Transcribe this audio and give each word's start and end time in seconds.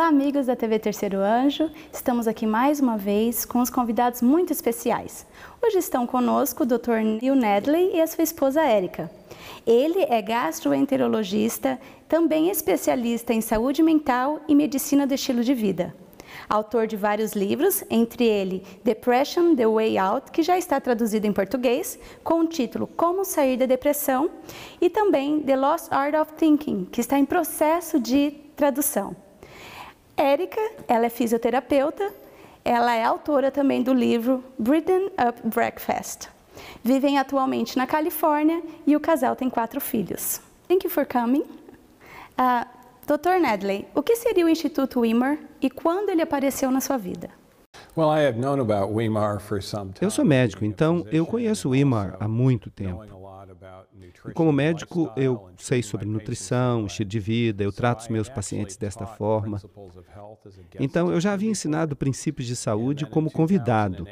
Olá, 0.00 0.08
amigos 0.08 0.46
da 0.46 0.56
TV 0.56 0.78
Terceiro 0.78 1.18
Anjo. 1.18 1.70
Estamos 1.92 2.26
aqui 2.26 2.46
mais 2.46 2.80
uma 2.80 2.96
vez 2.96 3.44
com 3.44 3.60
os 3.60 3.68
convidados 3.68 4.22
muito 4.22 4.50
especiais. 4.50 5.26
Hoje 5.62 5.76
estão 5.76 6.06
conosco 6.06 6.62
o 6.62 6.66
Dr. 6.66 7.02
Neil 7.04 7.34
Nedley 7.34 7.94
e 7.94 8.00
a 8.00 8.06
sua 8.06 8.24
esposa 8.24 8.62
Érica. 8.62 9.10
Ele 9.66 10.02
é 10.08 10.22
gastroenterologista, 10.22 11.78
também 12.08 12.48
especialista 12.48 13.34
em 13.34 13.42
saúde 13.42 13.82
mental 13.82 14.40
e 14.48 14.54
medicina 14.54 15.06
do 15.06 15.12
estilo 15.12 15.44
de 15.44 15.52
vida. 15.52 15.94
Autor 16.48 16.86
de 16.86 16.96
vários 16.96 17.32
livros, 17.32 17.84
entre 17.90 18.24
ele 18.24 18.62
Depression: 18.82 19.54
The 19.54 19.66
Way 19.66 19.98
Out, 19.98 20.30
que 20.30 20.42
já 20.42 20.56
está 20.56 20.80
traduzido 20.80 21.26
em 21.26 21.32
português, 21.34 21.98
com 22.24 22.40
o 22.40 22.46
título 22.46 22.86
Como 22.86 23.22
Sair 23.22 23.58
da 23.58 23.66
Depressão, 23.66 24.30
e 24.80 24.88
também 24.88 25.40
The 25.40 25.56
Lost 25.56 25.88
Art 25.92 26.14
of 26.14 26.32
Thinking, 26.38 26.86
que 26.86 27.02
está 27.02 27.18
em 27.18 27.26
processo 27.26 28.00
de 28.00 28.30
tradução. 28.56 29.14
Érica, 30.20 30.60
ela 30.86 31.06
é 31.06 31.08
fisioterapeuta, 31.08 32.12
ela 32.62 32.94
é 32.94 33.02
autora 33.02 33.50
também 33.50 33.82
do 33.82 33.94
livro 33.94 34.44
Breathing 34.58 35.06
Up 35.06 35.40
Breakfast. 35.44 36.28
Vivem 36.84 37.16
atualmente 37.18 37.74
na 37.78 37.86
Califórnia 37.86 38.62
e 38.86 38.94
o 38.94 39.00
casal 39.00 39.34
tem 39.34 39.48
quatro 39.48 39.80
filhos. 39.80 40.42
Thank 40.68 40.84
you 40.84 40.90
for 40.90 41.06
coming. 41.06 41.44
Uh, 42.38 42.66
Dr. 43.06 43.40
Nedley, 43.40 43.86
o 43.94 44.02
que 44.02 44.14
seria 44.14 44.44
o 44.44 44.48
Instituto 44.50 45.00
Wimmer 45.00 45.38
e 45.58 45.70
quando 45.70 46.10
ele 46.10 46.20
apareceu 46.20 46.70
na 46.70 46.82
sua 46.82 46.98
vida? 46.98 47.30
Eu 50.04 50.10
sou 50.10 50.24
médico, 50.24 50.66
então 50.66 51.06
eu 51.10 51.24
conheço 51.24 51.68
o 51.68 51.70
Wimar 51.72 52.16
há 52.20 52.28
muito 52.28 52.70
tempo. 52.70 53.02
E 54.28 54.32
como 54.32 54.52
médico, 54.52 55.10
eu 55.16 55.50
sei 55.56 55.82
sobre 55.82 56.06
nutrição, 56.06 56.86
estilo 56.86 57.08
de 57.08 57.18
vida, 57.18 57.64
eu 57.64 57.72
trato 57.72 58.00
os 58.00 58.08
meus 58.08 58.28
pacientes 58.28 58.76
desta 58.76 59.06
forma. 59.06 59.60
Então, 60.78 61.10
eu 61.10 61.20
já 61.20 61.32
havia 61.32 61.50
ensinado 61.50 61.96
princípios 61.96 62.46
de 62.46 62.56
saúde 62.56 63.06
como 63.06 63.30
convidado. 63.30 64.06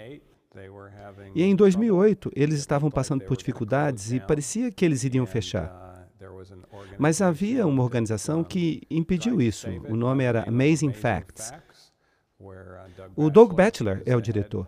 E 1.34 1.42
em 1.42 1.54
2008, 1.54 2.32
eles 2.34 2.58
estavam 2.58 2.90
passando 2.90 3.24
por 3.24 3.36
dificuldades 3.36 4.12
e 4.12 4.20
parecia 4.20 4.70
que 4.70 4.84
eles 4.84 5.04
iriam 5.04 5.26
fechar. 5.26 5.88
Mas 6.98 7.20
havia 7.20 7.66
uma 7.66 7.82
organização 7.82 8.42
que 8.42 8.82
impediu 8.90 9.40
isso. 9.40 9.68
O 9.88 9.96
nome 9.96 10.24
era 10.24 10.48
Amazing 10.48 10.92
Facts. 10.92 11.52
O 13.16 13.30
Doug 13.30 13.52
Batchelor 13.52 14.02
é 14.06 14.16
o 14.16 14.20
diretor. 14.20 14.66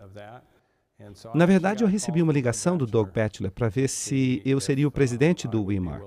Na 1.35 1.47
verdade, 1.47 1.83
eu 1.83 1.89
recebi 1.89 2.23
uma 2.23 2.33
ligação 2.33 2.77
do 2.77 2.87
Doug 2.87 3.09
Batchelor 3.11 3.51
para 3.51 3.69
ver 3.69 3.89
se 3.89 4.43
eu 4.45 4.61
seria 4.61 4.87
o 4.87 4.91
presidente 4.91 5.49
do 5.49 5.65
WIMAR. 5.65 6.03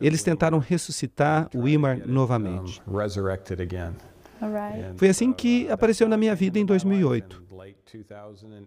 Eles 0.00 0.22
tentaram 0.22 0.58
ressuscitar 0.58 1.48
o 1.54 1.60
WIMAR 1.60 2.06
novamente. 2.06 2.82
Foi 4.96 5.08
assim 5.08 5.32
que 5.32 5.70
apareceu 5.70 6.08
na 6.08 6.16
minha 6.16 6.34
vida 6.34 6.58
em 6.58 6.64
2008. 6.64 7.42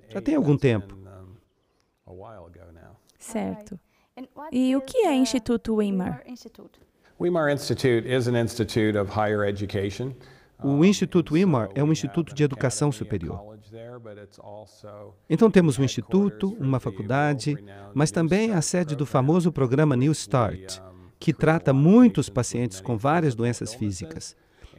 Já 0.09 0.21
tem 0.21 0.35
algum 0.35 0.57
tempo. 0.57 0.95
Certo. 3.17 3.79
E 4.51 4.75
o 4.75 4.81
que 4.81 4.99
é 4.99 5.13
Instituto 5.13 5.75
WIMAR? 5.75 6.23
WIMAR 7.19 7.49
Institute 7.49 8.07
is 8.07 8.27
an 8.27 8.37
institute 8.39 8.97
of 8.97 9.11
higher 9.11 9.43
education. 9.45 10.13
O 10.63 10.83
Instituto 10.83 11.33
WIMAR 11.33 11.69
é 11.75 11.83
um 11.83 11.91
instituto 11.91 12.33
de 12.33 12.43
educação 12.43 12.91
superior. 12.91 13.55
Então 15.29 15.51
temos 15.51 15.77
um 15.77 15.83
instituto, 15.83 16.55
uma 16.59 16.79
faculdade, 16.79 17.55
mas 17.93 18.11
também 18.11 18.51
a 18.51 18.61
sede 18.61 18.95
do 18.95 19.05
famoso 19.05 19.51
programa 19.51 19.95
New 19.95 20.11
Start, 20.11 20.79
que 21.19 21.33
trata 21.33 21.73
muitos 21.73 22.29
pacientes 22.29 22.79
com 22.79 22.97
várias 22.97 23.35
doenças 23.35 23.73
físicas. 23.73 24.35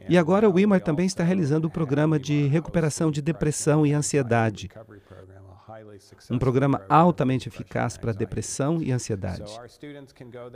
E 0.09 0.17
agora 0.17 0.49
o 0.49 0.59
IMAR 0.59 0.81
também 0.81 1.05
está 1.05 1.23
realizando 1.23 1.67
o 1.67 1.71
programa 1.71 2.17
de 2.17 2.47
recuperação 2.47 3.11
de 3.11 3.21
depressão 3.21 3.85
e 3.85 3.93
ansiedade, 3.93 4.69
um 6.29 6.39
programa 6.39 6.81
altamente 6.89 7.47
eficaz 7.47 7.97
para 7.97 8.13
depressão 8.13 8.81
e 8.81 8.91
ansiedade. 8.91 9.51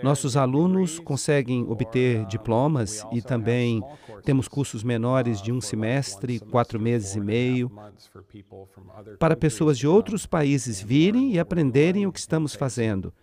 Nossos 0.04 0.38
alunos 0.38 1.00
conseguem 1.00 1.64
obter 1.70 2.26
diplomas 2.26 3.06
e 3.12 3.22
também 3.22 3.82
temos 4.24 4.48
cursos 4.48 4.84
menores 4.84 5.42
de 5.42 5.52
um 5.52 5.62
semestre, 5.62 6.40
quatro 6.40 6.80
meses 6.80 7.16
e 7.16 7.20
meio, 7.20 7.72
para 9.20 9.36
pessoas 9.36 9.78
de 9.78 9.88
outros 9.88 10.26
países 10.26 10.82
virem 10.82 11.34
e 11.34 11.40
aprenderem 11.40 12.06
o 12.06 12.12
que 12.12 12.20
estamos 12.20 12.56
fazendo 12.56 13.14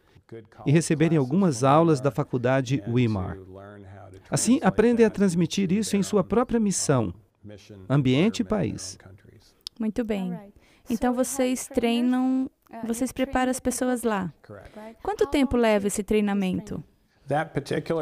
e 0.66 0.70
receberem 0.70 1.16
algumas 1.16 1.64
aulas 1.64 2.00
da 2.00 2.10
faculdade 2.10 2.82
WIMAR. 2.86 3.38
Assim, 4.30 4.60
aprendem 4.62 5.06
a 5.06 5.10
transmitir 5.10 5.72
isso 5.72 5.96
em 5.96 6.02
sua 6.02 6.22
própria 6.22 6.60
missão, 6.60 7.14
ambiente 7.88 8.40
e 8.40 8.44
país. 8.44 8.98
Muito 9.78 10.04
bem. 10.04 10.36
Então 10.90 11.12
vocês 11.12 11.66
treinam, 11.66 12.50
vocês 12.84 13.12
preparam 13.12 13.50
as 13.50 13.60
pessoas 13.60 14.02
lá. 14.02 14.32
Quanto 15.02 15.26
tempo 15.26 15.56
leva 15.56 15.86
esse 15.86 16.02
treinamento? 16.02 16.82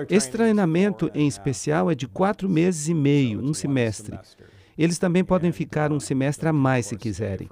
Esse 0.09 0.31
treinamento 0.31 1.11
em 1.15 1.27
especial 1.27 1.91
é 1.91 1.95
de 1.95 2.07
quatro 2.07 2.49
meses 2.49 2.89
e 2.89 2.95
meio, 2.95 3.41
um 3.45 3.53
semestre. 3.53 4.19
Eles 4.79 4.99
também 4.99 5.25
podem 5.25 5.51
ficar 5.53 5.91
um 5.91 5.99
semestre 5.99 6.49
a 6.49 6.53
mais 6.53 6.87
se 6.87 6.97
quiserem. 6.97 7.49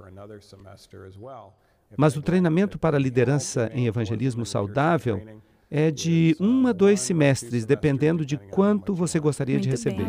Mas 1.97 2.15
o 2.15 2.21
treinamento 2.21 2.79
para 2.79 2.97
liderança 2.97 3.69
em 3.73 3.87
evangelismo 3.87 4.45
saudável 4.45 5.21
é 5.69 5.91
de 5.91 6.35
um 6.39 6.67
a 6.67 6.71
dois 6.71 7.01
semestres, 7.01 7.65
dependendo 7.65 8.25
de 8.25 8.37
quanto 8.37 8.93
você 8.93 9.19
gostaria 9.19 9.55
Muito 9.55 9.63
de 9.63 9.69
receber. 9.69 10.07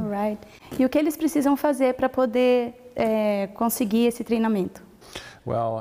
E 0.79 0.85
o 0.85 0.89
que 0.89 0.99
eles 0.99 1.17
precisam 1.17 1.57
fazer 1.57 1.95
para 1.95 2.09
poder 2.09 2.93
é, 2.95 3.49
conseguir 3.49 4.07
esse 4.07 4.23
treinamento? 4.23 4.86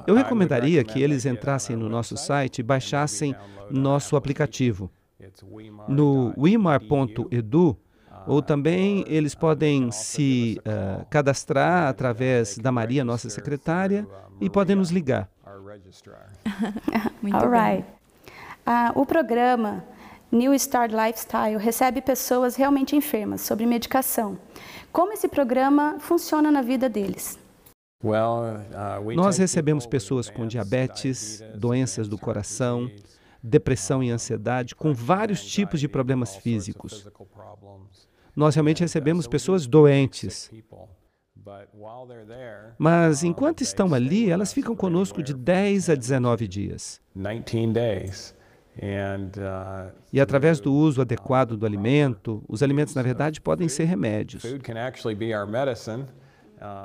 Eu 0.06 0.16
recomendaria 0.16 0.84
que 0.84 1.02
eles 1.02 1.26
entrassem 1.26 1.76
no 1.76 1.90
nosso 1.90 2.16
site 2.18 2.60
e 2.60 2.64
baixassem 2.64 3.36
nosso 3.70 4.16
aplicativo. 4.16 4.92
No 5.88 6.34
wimar.edu, 6.38 7.78
ou 8.28 8.42
também 8.42 9.04
eles 9.08 9.36
podem 9.36 9.92
se 9.92 10.60
uh, 10.60 11.06
cadastrar 11.10 11.88
através 11.88 12.58
da 12.58 12.72
Maria, 12.72 13.04
nossa 13.04 13.30
secretária, 13.30 14.08
e 14.40 14.50
podem 14.50 14.76
nos 14.76 14.90
ligar. 14.90 15.30
Muito 17.22 17.36
All 17.36 17.50
right. 17.50 17.86
Uh, 18.68 19.00
o 19.00 19.06
programa 19.06 19.84
New 20.32 20.54
Start 20.56 20.92
Lifestyle 20.92 21.58
recebe 21.58 22.02
pessoas 22.02 22.56
realmente 22.56 22.96
enfermas 22.96 23.42
sobre 23.42 23.66
medicação. 23.66 24.38
Como 24.92 25.14
esse 25.14 25.28
programa 25.28 25.98
funciona 26.00 26.52
na 26.52 26.62
vida 26.62 26.90
deles? 26.90 27.40
Uh, 28.06 29.16
Nós 29.16 29.38
recebemos 29.38 29.88
pessoas 29.88 30.30
com 30.30 30.46
diabetes, 30.46 31.44
doenças 31.56 32.08
do 32.08 32.18
coração, 32.18 32.90
depressão 33.42 34.04
e 34.04 34.12
ansiedade, 34.12 34.76
com 34.76 34.94
vários 34.94 35.44
tipos 35.44 35.80
de 35.80 35.88
problemas 35.88 36.36
físicos. 36.36 37.08
Nós 38.36 38.54
realmente 38.54 38.82
recebemos 38.82 39.28
pessoas 39.28 39.66
doentes. 39.66 40.52
Mas 42.78 43.24
enquanto 43.24 43.62
estão 43.62 43.94
ali, 43.94 44.30
elas 44.30 44.52
ficam 44.54 44.76
conosco 44.76 45.24
de 45.24 45.34
10 45.34 45.90
a 45.90 45.96
19 45.96 46.48
dias. 46.48 47.02
Uh, 49.38 49.92
e 50.12 50.20
através 50.20 50.60
do 50.60 50.74
uso 50.74 51.02
adequado 51.02 51.56
do 51.56 51.66
alimento, 51.66 52.44
os 52.48 52.62
alimentos, 52.62 52.94
na 52.94 53.02
verdade, 53.02 53.40
podem 53.40 53.70
ser 53.70 53.86
remédios. 53.86 54.44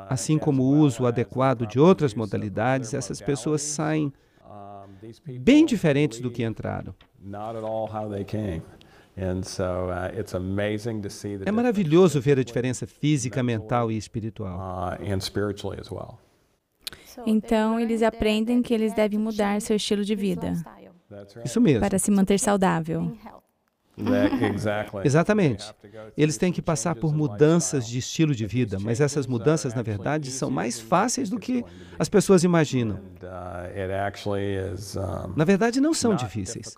Assim 0.08 0.38
como 0.38 0.62
o 0.62 0.78
uso 0.78 1.06
adequado 1.06 1.66
de 1.66 1.78
outras 1.78 2.14
modalidades, 2.14 2.94
essas 2.94 3.20
pessoas 3.20 3.62
saem 3.62 4.12
bem 5.40 5.64
diferentes 5.64 6.20
do 6.20 6.30
que 6.30 6.44
entraram. 6.44 6.94
É 11.44 11.50
maravilhoso 11.52 12.20
ver 12.20 12.38
a 12.38 12.44
diferença 12.44 12.86
física, 12.86 13.42
mental 13.42 13.90
e 13.90 13.96
espiritual. 13.96 14.98
Então, 17.26 17.78
eles 17.78 18.02
aprendem 18.02 18.62
que 18.62 18.72
eles 18.72 18.94
devem 18.94 19.18
mudar 19.18 19.60
seu 19.60 19.76
estilo 19.76 20.04
de 20.04 20.14
vida. 20.14 20.54
Isso 21.44 21.60
mesmo. 21.60 21.80
Para 21.80 21.98
se 21.98 22.10
manter 22.10 22.38
saudável. 22.38 23.12
Exatamente. 25.04 25.72
Eles 26.16 26.36
têm 26.36 26.52
que 26.52 26.62
passar 26.62 26.94
por 26.94 27.14
mudanças 27.14 27.86
de 27.86 27.98
estilo 27.98 28.34
de 28.34 28.46
vida, 28.46 28.78
mas 28.80 29.00
essas 29.00 29.26
mudanças, 29.26 29.74
na 29.74 29.82
verdade, 29.82 30.30
são 30.30 30.50
mais 30.50 30.78
fáceis 30.80 31.28
do 31.30 31.38
que 31.38 31.64
as 31.98 32.08
pessoas 32.08 32.44
imaginam. 32.44 33.00
Na 35.36 35.44
verdade, 35.44 35.80
não 35.80 35.94
são 35.94 36.14
difíceis. 36.14 36.74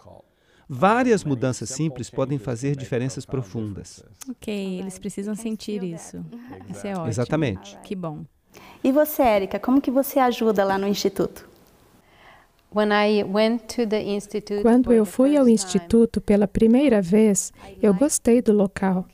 Várias 0.68 1.22
mudanças 1.22 1.68
simples 1.68 2.08
podem 2.08 2.38
fazer 2.38 2.74
diferenças 2.76 3.26
profundas. 3.26 4.02
Ok, 4.30 4.78
eles 4.78 4.98
precisam 4.98 5.34
sentir 5.34 5.82
isso. 5.82 6.24
Isso 6.70 6.86
é 6.86 6.92
ótimo. 6.92 7.08
Exatamente. 7.08 7.78
Que 7.82 7.94
bom. 7.94 8.24
E 8.82 8.90
você, 8.90 9.22
Érica, 9.22 9.58
como 9.58 9.80
que 9.80 9.90
você 9.90 10.18
ajuda 10.18 10.64
lá 10.64 10.78
no 10.78 10.86
Instituto? 10.86 11.51
Quando 14.62 14.92
eu 14.92 15.04
fui 15.04 15.36
ao 15.36 15.48
instituto 15.48 16.20
pela 16.20 16.48
primeira 16.48 17.02
vez, 17.02 17.52
eu 17.80 17.92
gostei 17.94 18.40
do 18.40 18.52
local. 18.52 19.06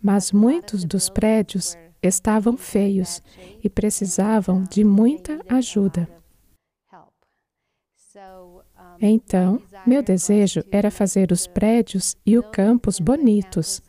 mas 0.00 0.30
muitos 0.32 0.84
dos 0.84 1.08
prédios 1.10 1.76
estavam 2.02 2.56
feios 2.56 3.20
e 3.62 3.68
precisavam 3.68 4.62
de 4.62 4.84
muita 4.84 5.40
ajuda. 5.48 6.08
Então, 9.00 9.62
meu 9.86 10.02
desejo 10.02 10.62
era 10.70 10.90
fazer 10.90 11.30
os 11.30 11.46
prédios 11.46 12.16
e 12.26 12.36
o 12.38 12.42
campus 12.42 12.98
bonitos, 12.98 13.80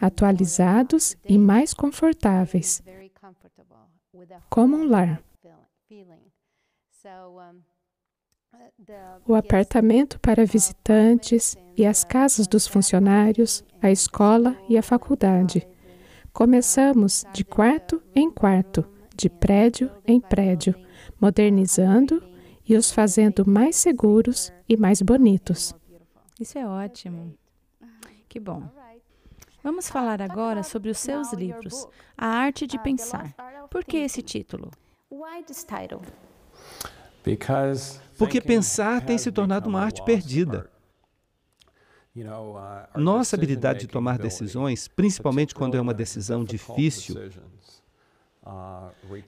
atualizados 0.00 1.16
e 1.28 1.38
mais 1.38 1.74
confortáveis, 1.74 2.82
como 4.48 4.76
um 4.76 4.88
lar. 4.88 5.22
O 9.26 9.34
apartamento 9.34 10.18
para 10.20 10.44
visitantes 10.44 11.56
e 11.76 11.84
as 11.84 12.04
casas 12.04 12.46
dos 12.46 12.66
funcionários, 12.66 13.64
a 13.80 13.90
escola 13.90 14.56
e 14.68 14.78
a 14.78 14.82
faculdade. 14.82 15.66
Começamos 16.32 17.24
de 17.32 17.44
quarto 17.44 18.02
em 18.14 18.30
quarto, 18.30 18.84
de 19.16 19.28
prédio 19.28 19.90
em 20.06 20.20
prédio, 20.20 20.74
modernizando 21.20 22.22
e 22.66 22.76
os 22.76 22.90
fazendo 22.90 23.48
mais 23.48 23.76
seguros 23.76 24.52
e 24.68 24.76
mais 24.76 25.02
bonitos. 25.02 25.74
Isso 26.38 26.58
é 26.58 26.66
ótimo. 26.66 27.34
Que 28.28 28.38
bom. 28.38 28.62
Vamos 29.62 29.88
falar 29.88 30.22
agora 30.22 30.62
sobre 30.62 30.90
os 30.90 30.98
seus 30.98 31.32
livros, 31.32 31.86
A 32.16 32.26
Arte 32.26 32.66
de 32.66 32.78
Pensar. 32.78 33.34
Por 33.70 33.84
que 33.84 33.96
esse 33.96 34.22
título? 34.22 34.70
Porque 38.16 38.40
pensar 38.40 39.00
tem 39.04 39.18
se 39.18 39.30
tornado 39.30 39.68
uma 39.68 39.80
arte 39.80 40.04
perdida. 40.04 40.70
Nossa 42.96 43.36
habilidade 43.36 43.80
de 43.80 43.86
tomar 43.86 44.18
decisões, 44.18 44.88
principalmente 44.88 45.54
quando 45.54 45.76
é 45.76 45.80
uma 45.80 45.94
decisão 45.94 46.44
difícil, 46.44 47.16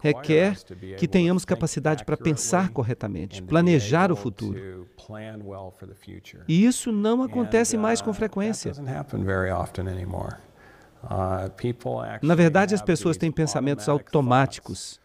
requer 0.00 0.56
que 0.96 1.06
tenhamos 1.06 1.44
capacidade 1.44 2.04
para 2.04 2.16
pensar 2.16 2.70
corretamente, 2.70 3.42
planejar 3.42 4.10
o 4.10 4.16
futuro. 4.16 4.88
E 6.48 6.64
isso 6.64 6.90
não 6.90 7.22
acontece 7.22 7.76
mais 7.76 8.00
com 8.00 8.12
frequência. 8.12 8.72
Na 12.22 12.34
verdade, 12.34 12.74
as 12.74 12.82
pessoas 12.82 13.16
têm 13.16 13.30
pensamentos 13.30 13.88
automáticos. 13.88 15.00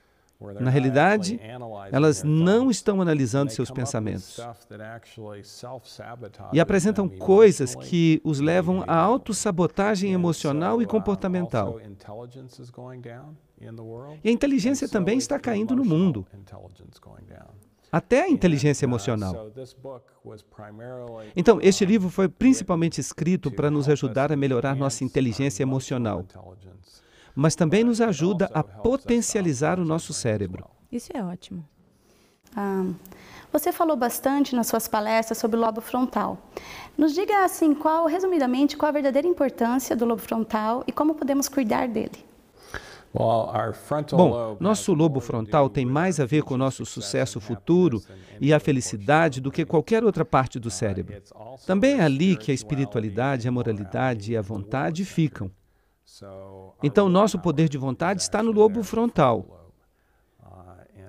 Na 0.59 0.69
realidade, 0.69 1.39
elas 1.91 2.23
não 2.23 2.69
estão 2.69 3.01
analisando 3.01 3.51
seus 3.51 3.71
pensamentos 3.71 4.39
e 6.51 6.59
apresentam 6.59 7.07
coisas 7.07 7.75
que 7.75 8.21
os 8.23 8.39
levam 8.39 8.83
à 8.87 8.95
autossabotagem 8.95 10.13
emocional 10.13 10.81
e 10.81 10.85
comportamental. 10.85 11.79
E 14.23 14.29
a 14.29 14.31
inteligência 14.31 14.87
também 14.87 15.17
está 15.17 15.39
caindo 15.39 15.75
no 15.75 15.85
mundo. 15.85 16.25
Até 17.91 18.23
a 18.23 18.29
inteligência 18.29 18.85
emocional. 18.85 19.49
Então, 21.35 21.59
este 21.61 21.85
livro 21.85 22.09
foi 22.09 22.27
principalmente 22.27 22.99
escrito 22.99 23.49
para 23.49 23.71
nos 23.71 23.87
ajudar 23.87 24.31
a 24.33 24.35
melhorar 24.35 24.75
nossa 24.75 25.03
inteligência 25.03 25.63
emocional, 25.63 26.25
mas 27.35 27.55
também 27.55 27.83
nos 27.83 27.99
ajuda 27.99 28.49
a 28.53 28.63
potencializar 28.63 29.79
o 29.79 29.85
nosso 29.85 30.13
cérebro. 30.13 30.65
Isso 30.91 31.11
é 31.13 31.23
ótimo. 31.23 31.67
Ah, 32.55 32.85
você 33.51 33.71
falou 33.71 33.97
bastante 33.97 34.55
nas 34.55 34.67
suas 34.67 34.87
palestras 34.87 35.37
sobre 35.37 35.57
o 35.57 35.59
lobo 35.59 35.81
frontal. 35.81 36.37
Nos 36.97 37.13
diga 37.13 37.43
assim, 37.43 37.73
qual, 37.73 38.05
resumidamente, 38.05 38.77
qual 38.77 38.89
a 38.89 38.93
verdadeira 38.93 39.27
importância 39.27 39.95
do 39.95 40.05
lobo 40.05 40.21
frontal 40.21 40.83
e 40.87 40.91
como 40.91 41.15
podemos 41.15 41.49
cuidar 41.49 41.87
dele. 41.87 42.23
Bom, 44.11 44.57
nosso 44.59 44.93
lobo 44.93 45.21
frontal 45.21 45.69
tem 45.69 45.85
mais 45.85 46.19
a 46.19 46.25
ver 46.25 46.43
com 46.43 46.55
o 46.55 46.57
nosso 46.57 46.85
sucesso 46.85 47.39
futuro 47.39 48.01
e 48.41 48.53
a 48.53 48.59
felicidade 48.59 49.39
do 49.39 49.49
que 49.49 49.63
qualquer 49.63 50.03
outra 50.03 50.25
parte 50.25 50.59
do 50.59 50.69
cérebro. 50.69 51.21
Também 51.65 51.99
é 51.99 52.03
ali 52.03 52.35
que 52.35 52.51
a 52.51 52.53
espiritualidade, 52.53 53.47
a 53.47 53.51
moralidade 53.51 54.33
e 54.33 54.37
a 54.37 54.41
vontade 54.41 55.05
ficam. 55.05 55.49
Então, 56.83 57.09
nosso 57.09 57.39
poder 57.39 57.67
de 57.67 57.77
vontade 57.77 58.21
está 58.21 58.43
no 58.43 58.51
lobo 58.51 58.83
frontal. 58.83 59.65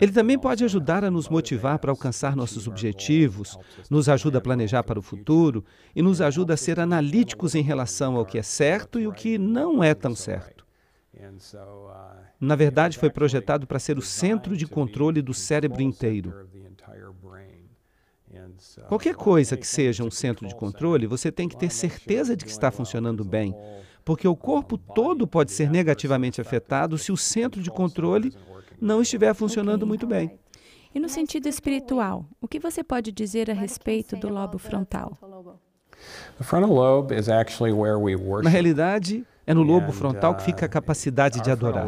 Ele 0.00 0.12
também 0.12 0.38
pode 0.38 0.62
ajudar 0.64 1.04
a 1.04 1.10
nos 1.10 1.28
motivar 1.28 1.78
para 1.78 1.90
alcançar 1.90 2.36
nossos 2.36 2.68
objetivos, 2.68 3.56
nos 3.90 4.08
ajuda 4.08 4.38
a 4.38 4.40
planejar 4.40 4.82
para 4.82 4.98
o 4.98 5.02
futuro 5.02 5.64
e 5.94 6.02
nos 6.02 6.20
ajuda 6.20 6.54
a 6.54 6.56
ser 6.56 6.78
analíticos 6.78 7.54
em 7.54 7.62
relação 7.62 8.16
ao 8.16 8.26
que 8.26 8.38
é 8.38 8.42
certo 8.42 9.00
e 9.00 9.06
o 9.06 9.12
que 9.12 9.38
não 9.38 9.82
é 9.82 9.94
tão 9.94 10.14
certo. 10.14 10.66
Na 12.38 12.54
verdade, 12.54 12.98
foi 12.98 13.08
projetado 13.08 13.66
para 13.66 13.78
ser 13.78 13.96
o 13.96 14.02
centro 14.02 14.54
de 14.54 14.66
controle 14.66 15.22
do 15.22 15.32
cérebro 15.32 15.80
inteiro. 15.80 16.46
Qualquer 18.86 19.14
coisa 19.14 19.56
que 19.56 19.66
seja 19.66 20.04
um 20.04 20.10
centro 20.10 20.46
de 20.46 20.54
controle, 20.54 21.06
você 21.06 21.32
tem 21.32 21.48
que 21.48 21.56
ter 21.56 21.70
certeza 21.70 22.36
de 22.36 22.44
que 22.44 22.50
está 22.50 22.70
funcionando 22.70 23.24
bem, 23.24 23.54
porque 24.06 24.28
o 24.28 24.36
corpo 24.36 24.78
todo 24.78 25.26
pode 25.26 25.50
ser 25.50 25.68
negativamente 25.68 26.40
afetado 26.40 26.96
se 26.96 27.10
o 27.10 27.16
centro 27.16 27.60
de 27.60 27.72
controle 27.72 28.32
não 28.80 29.02
estiver 29.02 29.34
funcionando 29.34 29.84
muito 29.84 30.06
bem. 30.06 30.38
E 30.94 31.00
no 31.00 31.08
sentido 31.08 31.48
espiritual, 31.48 32.24
o 32.40 32.46
que 32.46 32.60
você 32.60 32.84
pode 32.84 33.10
dizer 33.10 33.50
a 33.50 33.52
respeito 33.52 34.16
do 34.16 34.28
lobo 34.28 34.58
frontal? 34.58 35.18
Na 38.44 38.50
realidade, 38.50 39.26
é 39.46 39.54
no 39.54 39.62
lobo 39.62 39.92
frontal 39.92 40.34
que 40.34 40.42
fica 40.42 40.66
a 40.66 40.68
uh, 40.68 40.70
capacidade 40.70 41.40
de 41.40 41.50
adorar. 41.50 41.86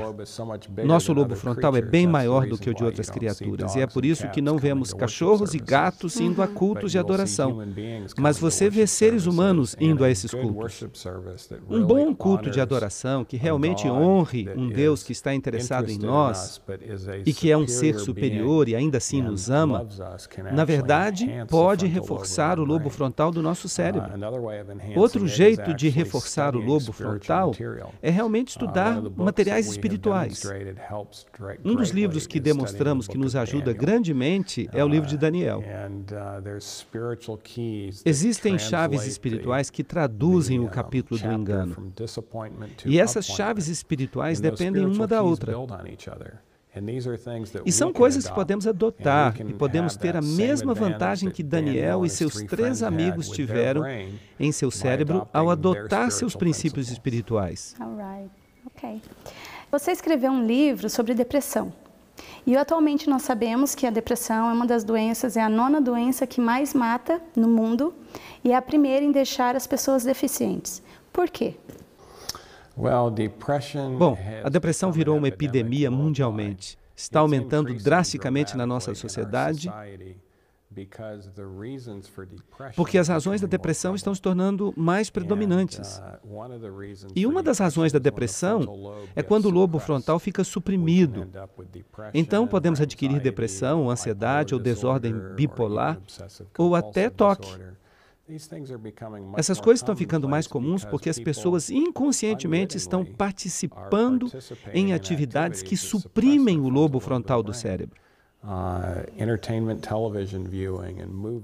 Nosso 0.85 1.13
lobo 1.13 1.35
frontal 1.35 1.77
é 1.77 1.83
bem 1.83 2.07
maior 2.07 2.47
do 2.47 2.57
que 2.57 2.71
o 2.71 2.75
de 2.75 2.85
outras 2.85 3.11
criaturas, 3.11 3.75
e 3.75 3.81
é 3.81 3.87
por 3.87 4.05
isso 4.05 4.29
que 4.31 4.41
não 4.41 4.57
vemos 4.57 4.95
cachorros 4.95 5.55
e 5.55 5.59
gatos 5.59 6.21
indo 6.21 6.41
a 6.41 6.47
cultos 6.47 6.93
de 6.93 6.99
adoração. 6.99 7.59
Mas 8.17 8.39
você 8.39 8.71
vê 8.71 8.87
seres 8.87 9.27
humanos 9.27 9.75
indo 9.81 10.05
a 10.05 10.11
esses 10.11 10.31
cultos. 10.31 10.85
Um 11.69 11.85
bom 11.85 12.15
culto 12.15 12.49
de 12.49 12.61
adoração 12.61 13.25
que 13.25 13.37
realmente 13.37 13.89
honre 13.89 14.49
um 14.57 14.69
Deus 14.69 15.03
que 15.03 15.13
está 15.13 15.35
interessado 15.35 15.91
em 15.91 15.99
nós 15.99 16.63
e 17.27 17.33
que 17.33 17.51
é 17.51 17.57
um 17.57 17.67
ser 17.67 17.99
superior 17.99 18.69
e 18.69 18.77
ainda 18.77 18.99
assim 18.99 19.21
nos 19.21 19.51
ama, 19.51 19.87
na 20.53 20.65
verdade, 20.65 21.29
pode 21.49 21.87
reforçar 21.87 22.61
o 22.61 22.65
lobo 22.65 22.89
frontal 22.89 23.33
do 23.33 23.43
nosso 23.43 23.69
cérebro. 23.69 24.13
Outro 24.95 25.27
jeito 25.27 25.75
de 25.75 25.89
reforçar 25.89 26.55
o 26.55 26.61
lobo 26.61 26.93
frontal 26.93 27.48
é 28.03 28.11
realmente 28.11 28.49
estudar 28.49 29.01
materiais 29.17 29.67
espirituais. 29.67 30.43
Um 31.65 31.75
dos 31.75 31.91
livros 31.91 32.27
que 32.27 32.41
demonstramos 32.41 33.07
que 33.07 33.19
nos 33.19 33.37
ajuda 33.37 33.73
grandemente 33.73 34.69
é 34.73 34.85
o 34.85 34.89
livro 34.89 35.09
de 35.09 35.17
Daniel. 35.17 35.63
Existem 38.05 38.59
chaves 38.59 39.07
espirituais 39.07 39.71
que 39.71 39.85
traduzem 39.85 40.61
o 40.61 40.69
capítulo 40.69 41.21
do 41.21 41.33
engano. 41.33 41.93
E 42.85 42.99
essas 43.01 43.27
chaves 43.27 43.69
espirituais 43.69 44.41
dependem 44.41 44.85
uma 44.85 45.07
da 45.07 45.23
outra. 45.23 45.55
E 47.65 47.73
são 47.73 47.93
coisas 47.93 48.29
que 48.29 48.35
podemos 48.35 48.67
adotar 48.67 49.35
e 49.41 49.53
podemos 49.53 49.97
ter 49.97 50.17
a 50.17 50.23
mesma 50.23 50.75
vantagem 50.75 51.31
que 51.31 51.43
Daniel 51.43 52.05
e 52.05 52.11
seus 52.11 52.43
três 52.43 52.83
amigos 52.83 53.29
tiveram 53.29 53.83
em 54.39 54.53
seu 54.53 54.71
cérebro 54.71 55.29
ao 55.33 55.51
adotar 55.51 56.11
seus 56.11 56.35
princípios 56.35 56.91
espirituais. 56.91 57.75
Você 59.71 59.91
escreveu 59.91 60.31
um 60.31 60.47
livro 60.47 60.89
sobre 60.89 61.15
depressão. 61.15 61.73
E 62.47 62.57
atualmente 62.57 63.09
nós 63.09 63.23
sabemos 63.23 63.75
que 63.75 63.87
a 63.87 63.91
depressão 63.91 64.49
é 64.49 64.53
uma 64.53 64.67
das 64.67 64.83
doenças, 64.83 65.37
é 65.37 65.43
a 65.43 65.49
nona 65.49 65.81
doença 65.81 66.27
que 66.27 66.41
mais 66.41 66.75
mata 66.75 67.21
no 67.37 67.47
mundo 67.47 67.95
e 68.43 68.53
é 68.53 68.57
a 68.57 68.63
primeira 68.63 69.05
em 69.05 69.13
deixar 69.13 69.55
as 69.55 69.67
pessoas 69.67 70.05
deficientes. 70.05 70.83
Por 71.13 71.29
quê? 71.29 71.55
Bom, 73.99 74.17
a 74.45 74.49
depressão 74.49 74.93
virou 74.93 75.17
uma 75.17 75.29
epidemia 75.29 75.91
mundialmente. 75.91 76.79
Está 76.95 77.21
aumentando 77.21 77.75
drasticamente 77.75 78.57
na 78.57 78.67
nossa 78.67 78.95
sociedade 78.95 79.71
porque 82.77 82.99
as 82.99 83.09
razões 83.09 83.41
da 83.41 83.47
depressão 83.47 83.95
estão 83.95 84.15
se 84.15 84.21
tornando 84.21 84.73
mais 84.77 85.09
predominantes. 85.09 85.99
Uh, 85.99 87.09
e 87.17 87.27
uma 87.27 87.43
das 87.43 87.59
razões 87.59 87.93
da 87.93 87.99
depressão 87.99 88.63
é 89.17 89.23
quando 89.23 89.47
o 89.47 89.51
lobo 89.51 89.79
frontal 89.79 90.19
fica 90.19 90.45
suprimido. 90.45 91.29
Então 92.13 92.47
podemos 92.47 92.81
adquirir 92.81 93.21
depressão, 93.21 93.91
ansiedade 93.91 94.55
ou 94.55 94.61
desordem 94.61 95.15
bipolar 95.35 95.99
ou 96.57 96.75
até 96.75 97.09
toque. 97.09 97.59
Essas 99.37 99.59
coisas 99.59 99.81
estão 99.81 99.97
ficando 99.97 100.29
mais 100.29 100.47
comuns 100.47 100.85
porque 100.85 101.09
as 101.09 101.19
pessoas 101.19 101.71
inconscientemente 101.71 102.77
estão 102.77 103.05
participando 103.05 104.31
em 104.75 104.93
atividades 104.93 105.63
que 105.63 105.77
suprimem 105.77 106.61
o 106.61 106.69
lobo 106.69 107.01
frontal 107.01 107.43
do 107.43 107.55
cérebro. 107.55 107.97
Uh, 108.41 109.11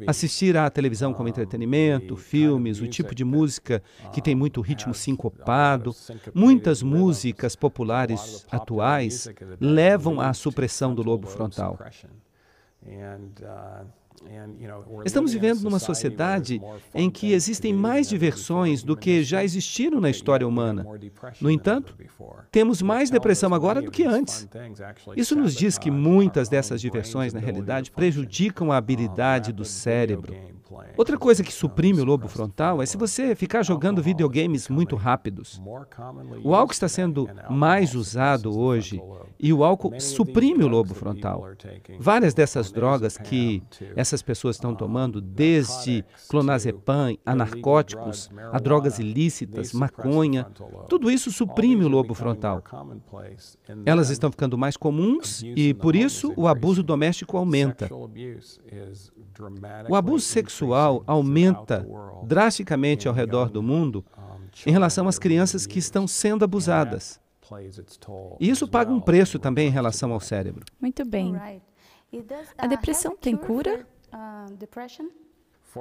Assistir 0.07 0.57
à 0.57 0.71
televisão 0.71 1.12
como 1.12 1.29
entretenimento, 1.29 2.17
filmes, 2.17 2.81
o 2.81 2.87
tipo 2.87 3.14
de 3.14 3.25
música 3.25 3.83
que 4.12 4.23
tem 4.23 4.35
muito 4.35 4.61
ritmo 4.61 4.95
sincopado. 4.95 5.95
Muitas 6.33 6.83
músicas 6.83 7.57
populares 7.57 8.47
atuais 8.50 9.29
levam 9.59 10.21
à 10.21 10.33
supressão 10.33 10.95
do 10.95 11.03
lobo 11.03 11.26
frontal. 11.26 11.79
Estamos 15.04 15.33
vivendo 15.33 15.61
numa 15.61 15.78
sociedade 15.78 16.61
em 16.94 17.11
que 17.11 17.33
existem 17.33 17.73
mais 17.73 18.09
diversões 18.09 18.83
do 18.83 18.97
que 18.97 19.23
já 19.23 19.44
existiram 19.44 20.00
na 20.00 20.11
história 20.11 20.47
humana. 20.47 20.87
No 21.40 21.50
entanto, 21.50 21.97
temos 22.50 22.80
mais 22.80 23.11
depressão 23.11 23.52
agora 23.52 23.83
do 23.83 23.90
que 23.90 24.04
antes. 24.04 24.49
Isso 25.16 25.37
nos 25.37 25.54
diz 25.54 25.76
que 25.78 25.90
muitas 25.90 26.49
dessas 26.49 26.80
diversões, 26.80 27.33
na 27.33 27.40
realidade, 27.40 27.90
prejudicam 27.90 28.73
a 28.73 28.76
habilidade 28.76 29.52
do 29.52 29.64
cérebro. 29.64 30.35
Outra 30.97 31.19
coisa 31.19 31.43
que 31.43 31.52
suprime 31.52 32.00
o 32.00 32.04
lobo 32.04 32.28
frontal 32.28 32.83
é 32.83 32.87
se 32.87 32.97
você 32.97 33.35
ficar 33.35 33.62
jogando 33.62 34.02
videogames 34.02 34.69
muito 34.69 34.97
rápidos. 34.97 35.61
O 36.43 36.54
álcool 36.54 36.73
está 36.73 36.88
sendo 36.88 37.28
mais 37.50 37.95
usado 37.95 38.57
hoje 38.57 39.00
e 39.38 39.52
o 39.52 39.64
álcool 39.64 39.99
suprime 40.00 40.64
o 40.64 40.69
lobo 40.69 40.95
frontal. 40.95 41.49
Várias 41.99 42.35
dessas 42.35 42.73
drogas 42.73 43.16
que 43.16 43.62
essas 43.97 44.23
pessoas 44.23 44.57
estão 44.57 44.75
tomando, 44.75 45.21
desde 45.21 46.04
clonazepam 46.28 47.16
a 47.25 47.35
narcóticos, 47.35 48.31
a 48.52 48.59
drogas 48.59 48.99
ilícitas, 48.99 49.73
maconha, 49.73 50.45
tudo 50.88 51.11
isso 51.11 51.31
suprime 51.31 51.85
o 51.85 51.88
lobo 51.88 52.14
frontal. 52.14 52.62
Elas 53.85 54.11
estão 54.11 54.31
ficando 54.31 54.57
mais 54.57 54.76
comuns 54.76 55.43
e, 55.43 55.75
por 55.75 55.95
isso, 55.97 56.33
o 56.37 56.47
abuso 56.49 56.83
doméstico 56.83 57.37
aumenta. 57.37 57.88
O 59.88 59.95
abuso 59.95 60.25
sexual 60.25 60.63
aumenta 60.73 61.87
drasticamente 62.23 63.06
ao 63.09 63.14
redor 63.14 63.50
do 63.50 63.62
mundo 63.62 64.04
em 64.64 64.71
relação 64.71 65.09
às 65.09 65.18
crianças 65.18 65.66
que 65.66 65.78
estão 65.78 66.06
sendo 66.06 66.44
abusadas. 66.44 67.21
E 68.40 68.49
isso 68.49 68.66
paga 68.66 68.90
um 68.90 69.00
preço 69.00 69.38
também 69.38 69.68
em 69.68 69.71
relação 69.71 70.12
ao 70.12 70.21
cérebro. 70.21 70.64
Muito 70.80 71.04
bem. 71.04 71.35
A 72.56 72.66
depressão 72.66 73.16
tem 73.16 73.37
cura? 73.37 73.87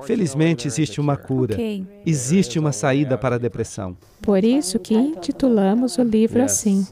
Felizmente 0.01 0.67
existe 0.67 0.99
uma 0.99 1.15
cura. 1.15 1.53
Okay. 1.53 1.87
Existe 2.05 2.57
uma 2.57 2.71
saída 2.71 3.17
para 3.17 3.35
a 3.35 3.37
depressão. 3.37 3.95
Por 4.21 4.43
isso 4.43 4.79
que 4.79 4.95
intitulamos 4.95 5.97
o 5.97 6.03
livro 6.03 6.41
assim. 6.41 6.85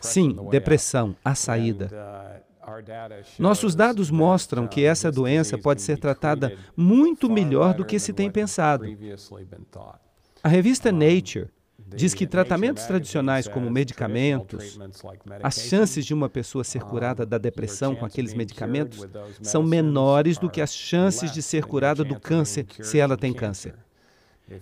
Sim, 0.00 0.36
depressão, 0.50 1.16
a 1.24 1.34
saída. 1.34 2.35
Nossos 3.38 3.74
dados 3.74 4.10
mostram 4.10 4.66
que 4.66 4.84
essa 4.84 5.10
doença 5.10 5.56
pode 5.56 5.82
ser 5.82 5.98
tratada 5.98 6.56
muito 6.76 7.30
melhor 7.30 7.74
do 7.74 7.84
que 7.84 7.98
se 7.98 8.12
tem 8.12 8.30
pensado. 8.30 8.84
A 10.42 10.48
revista 10.48 10.90
Nature 10.90 11.48
diz 11.88 12.14
que 12.14 12.26
tratamentos 12.26 12.84
tradicionais 12.84 13.46
como 13.46 13.70
medicamentos, 13.70 14.78
as 15.42 15.60
chances 15.60 16.04
de 16.04 16.12
uma 16.12 16.28
pessoa 16.28 16.64
ser 16.64 16.82
curada 16.82 17.24
da 17.24 17.38
depressão 17.38 17.94
com 17.94 18.04
aqueles 18.04 18.34
medicamentos 18.34 19.06
são 19.42 19.62
menores 19.62 20.38
do 20.38 20.50
que 20.50 20.60
as 20.60 20.74
chances 20.74 21.30
de 21.32 21.42
ser 21.42 21.64
curada 21.64 22.02
do 22.02 22.18
câncer 22.18 22.66
se 22.82 22.98
ela 22.98 23.16
tem 23.16 23.32
câncer. 23.32 23.74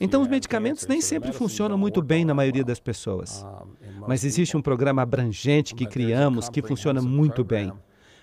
Então, 0.00 0.22
os 0.22 0.28
medicamentos 0.28 0.86
nem 0.86 1.00
sempre 1.00 1.30
funcionam 1.30 1.76
muito 1.76 2.00
bem 2.00 2.24
na 2.24 2.32
maioria 2.32 2.64
das 2.64 2.80
pessoas. 2.80 3.44
Mas 4.06 4.24
existe 4.24 4.56
um 4.56 4.62
programa 4.62 5.02
abrangente 5.02 5.74
que 5.74 5.86
criamos 5.86 6.48
que 6.48 6.62
funciona 6.62 7.02
muito 7.02 7.44
bem 7.44 7.72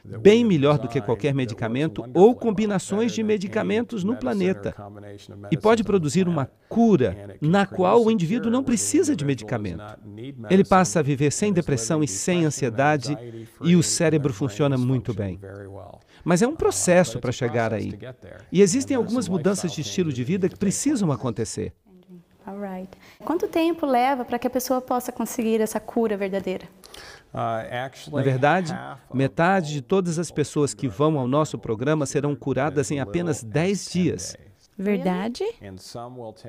bem 0.04 0.44
melhor 0.44 0.78
do 0.78 0.88
que 0.88 1.02
qualquer 1.02 1.34
medicamento 1.34 2.04
ou 2.14 2.36
combinações 2.36 3.12
de 3.12 3.24
medicamentos 3.24 4.04
no 4.04 4.16
planeta. 4.16 4.76
E 5.52 5.58
pode 5.58 5.84
produzir 5.84 6.28
uma 6.28 6.50
cura 6.68 7.38
na 7.42 7.66
qual 7.66 8.04
o 8.04 8.12
indivíduo 8.12 8.52
não 8.52 8.64
precisa 8.64 9.16
de 9.16 9.26
medicamento. 9.26 9.84
Ele 10.50 10.64
passa 10.64 11.00
a 11.00 11.04
viver 11.04 11.32
sem 11.32 11.54
depressão 11.54 12.04
e 12.04 12.08
sem 12.08 12.46
ansiedade 12.46 13.18
e 13.62 13.76
o 13.76 13.84
cérebro 13.84 14.34
funciona 14.34 14.78
muito 14.78 15.14
bem. 15.14 15.40
Mas 16.24 16.42
é 16.42 16.48
um 16.48 16.56
processo 16.56 17.20
para 17.20 17.32
chegar 17.32 17.74
aí. 17.74 17.94
E 18.52 18.62
existem 18.62 18.96
algumas 18.96 19.28
mudanças 19.28 19.72
de 19.72 19.82
estilo 19.82 20.12
de 20.14 20.24
vida 20.24 20.48
que 20.48 20.58
precisam 20.58 21.12
acontecer. 21.12 21.74
Quanto 23.24 23.48
tempo 23.48 23.86
leva 23.86 24.26
para 24.26 24.40
que 24.40 24.48
a 24.48 24.50
pessoa 24.50 24.82
possa 24.82 25.12
conseguir 25.12 25.62
essa 25.62 25.80
cura 25.80 26.18
verdadeira? 26.18 26.68
Uh, 27.34 28.16
Na 28.18 28.22
verdade, 28.22 28.74
metade 29.14 29.72
de 29.74 29.82
todas 29.82 30.20
as 30.20 30.30
pessoas 30.30 30.74
que 30.74 30.88
vão 30.88 31.18
ao 31.18 31.28
nosso 31.28 31.58
programa 31.58 32.06
serão 32.06 32.36
curadas 32.36 32.92
em 32.92 33.00
apenas 33.00 33.42
10 33.44 33.90
dias. 33.92 34.36
Verdade? 34.82 35.44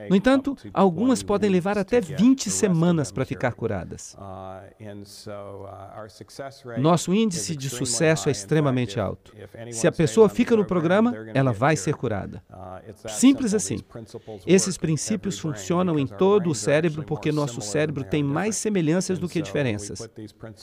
No 0.09 0.17
entanto, 0.17 0.57
algumas 0.73 1.23
podem 1.23 1.51
levar 1.51 1.77
até 1.77 2.01
20 2.01 2.51
semanas 2.51 3.13
para 3.13 3.27
ficar 3.27 3.53
curadas. 3.53 4.17
Nosso 6.79 7.13
índice 7.13 7.55
de 7.55 7.69
sucesso 7.69 8.29
é 8.29 8.33
extremamente 8.33 8.99
alto. 8.99 9.35
Se 9.71 9.87
a 9.87 9.93
pessoa 9.93 10.29
fica 10.29 10.57
no 10.57 10.65
programa, 10.65 11.15
ela 11.35 11.53
vai 11.53 11.77
ser 11.77 11.95
curada. 11.95 12.43
Simples 13.07 13.53
assim. 13.53 13.81
Esses 14.47 14.79
princípios 14.79 15.39
funcionam 15.39 15.99
em 15.99 16.07
todo 16.07 16.49
o 16.49 16.55
cérebro 16.55 17.05
porque 17.05 17.31
nosso 17.31 17.61
cérebro 17.61 18.03
tem 18.03 18.23
mais 18.23 18.57
semelhanças 18.57 19.19
do 19.19 19.29
que 19.29 19.43
diferenças. 19.43 20.09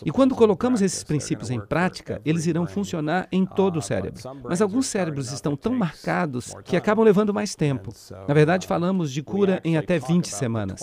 E 0.03 0.11
quando 0.11 0.35
colocamos 0.35 0.81
esses 0.81 1.03
princípios 1.03 1.51
em 1.51 1.59
prática, 1.59 2.19
eles 2.25 2.47
irão 2.47 2.65
funcionar 2.65 3.27
em 3.31 3.45
todo 3.45 3.77
o 3.77 3.81
cérebro. 3.81 4.21
Mas 4.43 4.61
alguns 4.61 4.87
cérebros 4.87 5.31
estão 5.31 5.55
tão 5.55 5.75
marcados 5.75 6.55
que 6.63 6.75
acabam 6.75 7.05
levando 7.05 7.33
mais 7.33 7.55
tempo. 7.59 7.91
Na 8.27 8.33
verdade, 8.33 8.65
falamos 8.65 9.11
de 9.11 9.21
cura 9.21 9.59
em 9.63 9.75
até 9.75 9.99
20 9.99 10.29
semanas. 10.29 10.79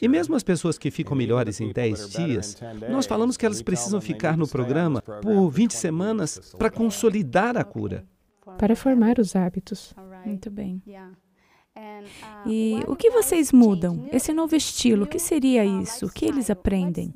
E 0.00 0.06
mesmo 0.08 0.36
as 0.36 0.44
pessoas 0.44 0.78
que 0.78 0.90
ficam 0.90 1.16
melhores 1.16 1.60
em 1.60 1.72
10 1.72 2.10
dias, 2.10 2.56
nós 2.88 3.04
falamos 3.04 3.36
que 3.36 3.44
elas 3.44 3.60
precisam 3.60 4.00
ficar 4.00 4.36
no 4.36 4.46
programa 4.46 5.02
por 5.02 5.50
20 5.50 5.72
semanas 5.72 6.54
para 6.56 6.70
consolidar 6.70 7.56
a 7.56 7.64
cura. 7.64 8.06
Para 8.56 8.76
formar 8.76 9.18
os 9.18 9.34
hábitos. 9.34 9.92
Muito 10.24 10.50
bem. 10.50 10.80
E 12.46 12.80
o 12.86 12.94
que 12.94 13.10
vocês 13.10 13.50
mudam? 13.50 14.08
Esse 14.12 14.32
novo 14.32 14.54
estilo, 14.54 15.04
o 15.04 15.06
que 15.06 15.18
seria 15.18 15.64
isso? 15.64 16.06
O 16.06 16.10
que 16.10 16.26
eles 16.26 16.50
aprendem? 16.50 17.12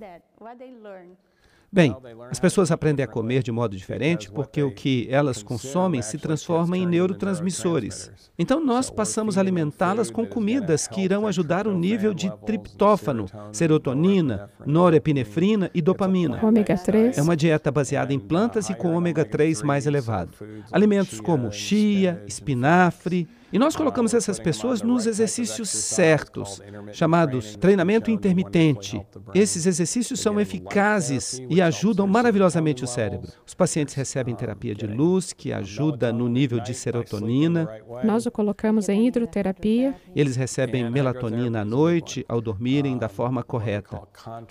Bem, 1.72 1.94
as 2.30 2.38
pessoas 2.40 2.70
aprendem 2.70 3.04
a 3.04 3.08
comer 3.08 3.42
de 3.42 3.52
modo 3.52 3.76
diferente 3.76 4.30
porque 4.30 4.62
o 4.62 4.70
que 4.70 5.06
elas 5.10 5.42
consomem 5.42 6.00
se 6.00 6.18
transforma 6.18 6.76
em 6.76 6.86
neurotransmissores. 6.86 8.10
Então, 8.38 8.64
nós 8.64 8.88
passamos 8.88 9.36
a 9.36 9.40
alimentá-las 9.40 10.10
com 10.10 10.26
comidas 10.26 10.86
que 10.86 11.02
irão 11.02 11.26
ajudar 11.26 11.66
o 11.66 11.76
nível 11.76 12.14
de 12.14 12.30
triptófano, 12.44 13.26
serotonina, 13.52 14.50
norepinefrina 14.64 15.70
e 15.74 15.82
dopamina. 15.82 16.40
Ômega 16.42 16.76
3. 16.76 17.18
É 17.18 17.22
uma 17.22 17.36
dieta 17.36 17.70
baseada 17.70 18.12
em 18.12 18.18
plantas 18.18 18.70
e 18.70 18.74
com 18.74 18.94
ômega 18.94 19.24
3 19.24 19.62
mais 19.62 19.86
elevado. 19.86 20.32
Alimentos 20.72 21.20
como 21.20 21.50
chia, 21.52 22.22
espinafre, 22.26 23.28
e 23.52 23.58
nós 23.58 23.76
colocamos 23.76 24.12
essas 24.12 24.38
pessoas 24.38 24.82
nos 24.82 25.06
exercícios 25.06 25.68
certos, 25.68 26.60
chamados 26.92 27.56
treinamento 27.56 28.10
intermitente. 28.10 29.00
Esses 29.34 29.66
exercícios 29.66 30.20
são 30.20 30.40
eficazes 30.40 31.40
e 31.48 31.62
ajudam 31.62 32.06
maravilhosamente 32.06 32.82
o 32.82 32.86
cérebro. 32.86 33.28
Os 33.46 33.54
pacientes 33.54 33.94
recebem 33.94 34.34
terapia 34.34 34.74
de 34.74 34.86
luz, 34.86 35.32
que 35.32 35.52
ajuda 35.52 36.12
no 36.12 36.28
nível 36.28 36.60
de 36.60 36.74
serotonina. 36.74 37.68
Nós 38.04 38.26
o 38.26 38.30
colocamos 38.30 38.88
em 38.88 39.06
hidroterapia. 39.06 39.94
Eles 40.14 40.36
recebem 40.36 40.90
melatonina 40.90 41.60
à 41.60 41.64
noite 41.64 42.24
ao 42.28 42.40
dormirem 42.40 42.98
da 42.98 43.08
forma 43.08 43.42
correta. 43.42 44.02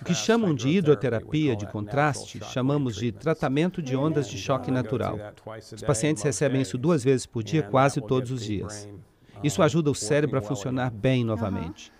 O 0.01 0.05
que 0.05 0.13
chamam 0.13 0.53
de 0.53 0.69
hidroterapia 0.69 1.55
de 1.55 1.65
contraste, 1.67 2.39
chamamos 2.45 2.95
de 2.95 3.11
tratamento 3.11 3.81
de 3.81 3.95
ondas 3.95 4.29
de 4.29 4.37
choque 4.37 4.71
natural. 4.71 5.17
Os 5.73 5.81
pacientes 5.81 6.23
recebem 6.23 6.61
isso 6.61 6.77
duas 6.77 7.03
vezes 7.03 7.25
por 7.25 7.43
dia, 7.43 7.63
quase 7.63 8.01
todos 8.01 8.31
os 8.31 8.43
dias. 8.43 8.87
Isso 9.45 9.61
ajuda 9.61 9.91
o 9.91 9.95
cérebro 9.95 10.39
a 10.39 10.41
funcionar 10.41 10.89
bem 10.89 11.23
novamente. 11.23 11.93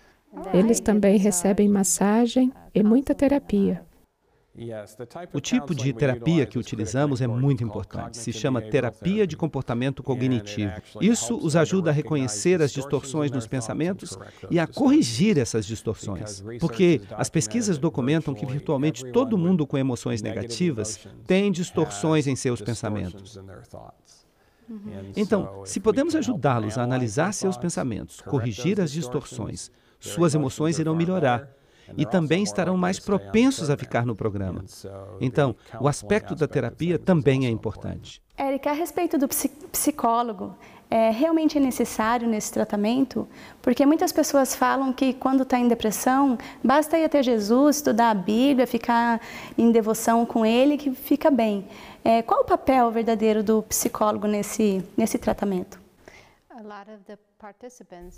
Eles 0.52 0.80
também 0.80 1.16
recebem 1.16 1.68
massagem 1.68 2.52
e 2.74 2.82
muita 2.82 3.14
terapia. 3.14 3.86
O 5.32 5.40
tipo 5.40 5.72
de 5.72 5.92
terapia 5.92 6.44
que 6.44 6.58
utilizamos 6.58 7.20
é 7.20 7.26
muito 7.28 7.62
importante. 7.62 8.16
Se 8.16 8.32
chama 8.32 8.60
terapia 8.60 9.28
de 9.28 9.36
comportamento 9.36 10.02
cognitivo. 10.02 10.72
Isso 11.00 11.36
os 11.36 11.54
ajuda 11.54 11.90
a 11.90 11.92
reconhecer 11.92 12.60
as 12.60 12.72
distorções 12.72 13.30
nos 13.30 13.46
pensamentos 13.46 14.18
e 14.50 14.58
a 14.58 14.66
corrigir 14.66 15.38
essas 15.38 15.66
distorções. 15.66 16.42
Porque 16.58 17.00
as 17.12 17.30
pesquisas 17.30 17.78
documentam 17.78 18.34
que 18.34 18.44
virtualmente 18.44 19.04
todo 19.12 19.38
mundo 19.38 19.64
com 19.66 19.78
emoções 19.78 20.20
negativas 20.20 21.06
tem 21.26 21.52
distorções 21.52 22.26
em 22.26 22.34
seus 22.34 22.60
pensamentos. 22.60 23.38
Uhum. 24.68 25.12
Então, 25.16 25.62
se 25.64 25.78
podemos 25.80 26.14
ajudá-los 26.14 26.76
a 26.76 26.82
analisar 26.82 27.32
seus 27.32 27.56
pensamentos, 27.56 28.20
corrigir 28.20 28.80
as 28.80 28.90
distorções, 28.90 29.70
suas 30.00 30.34
emoções 30.34 30.78
irão 30.78 30.94
melhorar. 30.94 31.48
e 31.96 32.04
também 32.04 32.42
estarão 32.42 32.76
mais 32.76 32.98
propensos 32.98 33.70
a 33.70 33.76
ficar 33.76 34.04
no 34.04 34.16
programa. 34.16 34.64
Então, 35.20 35.54
o 35.80 35.86
aspecto 35.86 36.34
da 36.34 36.48
terapia 36.48 36.98
também 36.98 37.46
é 37.46 37.48
importante. 37.48 38.20
Érica, 38.36 38.70
a 38.70 38.72
respeito 38.72 39.16
do 39.16 39.28
psicólogo, 39.70 40.56
é, 40.90 41.10
realmente 41.10 41.58
é 41.58 41.60
necessário 41.60 42.28
nesse 42.28 42.52
tratamento? 42.52 43.26
Porque 43.60 43.84
muitas 43.84 44.12
pessoas 44.12 44.54
falam 44.54 44.92
que 44.92 45.12
quando 45.12 45.42
está 45.42 45.58
em 45.58 45.68
depressão, 45.68 46.38
basta 46.62 46.98
ir 46.98 47.04
até 47.04 47.22
Jesus, 47.22 47.76
estudar 47.76 48.10
a 48.10 48.14
Bíblia, 48.14 48.66
ficar 48.66 49.20
em 49.58 49.70
devoção 49.72 50.24
com 50.24 50.46
Ele, 50.46 50.76
que 50.76 50.92
fica 50.92 51.30
bem. 51.30 51.66
É, 52.04 52.22
qual 52.22 52.42
o 52.42 52.44
papel 52.44 52.90
verdadeiro 52.90 53.42
do 53.42 53.62
psicólogo 53.62 54.26
nesse, 54.26 54.82
nesse 54.96 55.18
tratamento? 55.18 55.80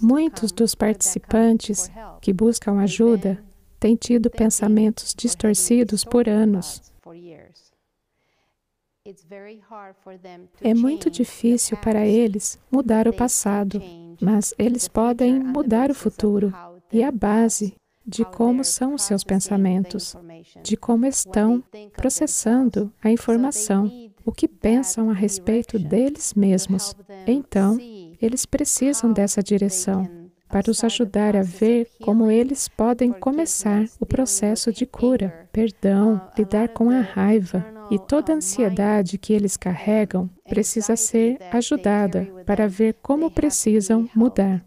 Muitos 0.01 0.53
dos 0.53 0.75
participantes 0.75 1.91
que 2.21 2.33
buscam 2.33 2.79
ajuda 2.81 3.43
têm 3.81 3.97
tido 3.97 4.31
pensamentos 4.31 5.15
distorcidos 5.15 6.05
por 6.05 6.29
anos. 6.29 6.83
É 10.63 10.75
muito 10.75 11.11
difícil 11.11 11.77
para 11.79 12.07
eles 12.07 12.59
mudar 12.71 13.09
o 13.09 13.13
passado, 13.13 13.81
mas 14.21 14.55
eles 14.59 14.89
podem 14.89 15.39
mudar 15.39 15.91
o 15.91 15.95
futuro 15.95 16.53
e 16.93 17.03
a 17.03 17.11
base 17.11 17.75
de 18.07 18.25
como 18.25 18.65
são 18.65 18.95
os 18.95 19.03
seus 19.03 19.23
pensamentos, 19.23 20.17
de 20.63 20.77
como 20.77 21.05
estão 21.05 21.63
processando 21.95 22.91
a 23.03 23.11
informação, 23.11 24.11
o 24.25 24.33
que 24.33 24.49
pensam 24.49 25.11
a 25.11 25.13
respeito 25.13 25.79
deles 25.79 26.33
mesmos. 26.33 26.95
Então, 27.27 27.79
eles 28.21 28.47
precisam 28.47 29.13
dessa 29.13 29.43
direção 29.43 30.09
para 30.49 30.71
os 30.71 30.83
ajudar 30.83 31.37
a 31.37 31.43
ver 31.43 31.89
como 32.03 32.31
eles 32.31 32.69
podem 32.69 33.13
começar 33.13 33.85
o 34.01 34.07
processo 34.07 34.73
de 34.73 34.87
cura, 34.87 35.47
perdão, 35.53 36.21
lidar 36.37 36.71
com 36.71 36.89
a 36.89 37.01
raiva, 37.01 37.65
e 37.91 37.99
toda 37.99 38.33
a 38.33 38.37
ansiedade 38.37 39.19
que 39.19 39.33
eles 39.33 39.57
carregam 39.57 40.29
precisa 40.49 40.97
ser 40.97 41.39
ajudada 41.53 42.27
para 42.45 42.69
ver 42.69 42.95
como 43.03 43.31
precisam 43.31 44.09
mudar. 44.15 44.65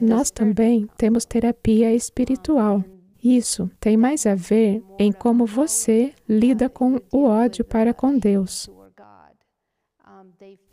Nós 0.00 0.30
também 0.30 0.88
temos 0.96 1.24
terapia 1.24 1.94
espiritual. 1.94 2.84
Isso 3.22 3.70
tem 3.80 3.96
mais 3.96 4.26
a 4.26 4.34
ver 4.34 4.82
em 4.98 5.10
como 5.12 5.44
você 5.44 6.12
lida 6.28 6.68
com 6.68 7.00
o 7.12 7.24
ódio 7.24 7.64
para 7.64 7.92
com 7.92 8.16
Deus. 8.16 8.70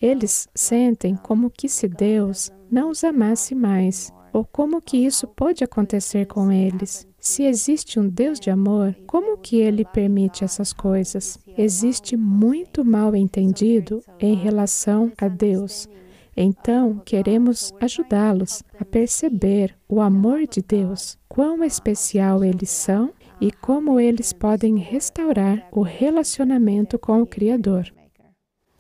Eles 0.02 0.48
sentem 0.54 1.16
como 1.16 1.50
que 1.50 1.68
se 1.68 1.88
Deus 1.88 2.52
não 2.70 2.90
os 2.92 3.04
amasse 3.04 3.56
mais, 3.56 4.12
ou 4.32 4.46
como 4.46 4.82
que 4.82 4.98
isso 4.98 5.28
pode 5.28 5.64
acontecer 5.64 6.26
com 6.28 6.52
eles. 6.52 7.08
Se 7.26 7.42
existe 7.42 8.00
um 8.00 8.08
Deus 8.08 8.40
de 8.40 8.52
amor, 8.52 8.96
como 9.08 9.40
que 9.40 9.56
ele 9.56 9.84
permite 9.84 10.44
essas 10.44 10.72
coisas? 10.72 11.40
Existe 11.58 12.16
muito 12.16 12.86
mal 12.86 13.16
entendido 13.16 14.04
em 14.20 14.36
relação 14.36 15.12
a 15.18 15.28
Deus. 15.28 15.90
Então, 16.38 17.02
queremos 17.04 17.74
ajudá-los 17.82 18.62
a 18.80 18.86
perceber 18.86 19.76
o 19.90 20.02
amor 20.02 20.46
de 20.46 20.62
Deus, 20.62 21.18
quão 21.28 21.64
especial 21.64 22.44
eles 22.44 22.70
são 22.70 23.12
e 23.42 23.52
como 23.52 24.00
eles 24.00 24.32
podem 24.32 24.78
restaurar 24.78 25.68
o 25.72 25.82
relacionamento 25.82 27.00
com 27.00 27.24
o 27.24 27.26
Criador. 27.26 27.92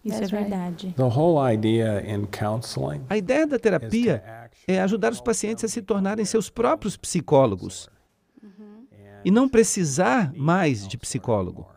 Isso 0.03 0.23
é 0.23 0.27
verdade. 0.27 0.93
A 3.09 3.17
ideia 3.17 3.47
da 3.47 3.57
terapia 3.57 4.23
é 4.67 4.79
ajudar 4.81 5.11
os 5.11 5.19
pacientes 5.19 5.63
a 5.63 5.67
se 5.67 5.81
tornarem 5.81 6.23
seus 6.23 6.47
próprios 6.47 6.95
psicólogos 6.95 7.89
e 9.25 9.32
não 9.32 9.50
precisar 9.50 10.32
mais 10.36 10.88
de 10.88 10.98
psicólogo. 10.98 11.67